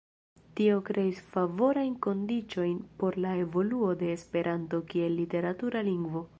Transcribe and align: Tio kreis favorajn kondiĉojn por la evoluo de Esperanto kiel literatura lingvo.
Tio 0.59 0.77
kreis 0.87 1.19
favorajn 1.33 1.99
kondiĉojn 2.07 2.81
por 3.03 3.19
la 3.27 3.35
evoluo 3.45 3.93
de 4.03 4.11
Esperanto 4.17 4.85
kiel 4.95 5.19
literatura 5.23 5.89
lingvo. 5.93 6.29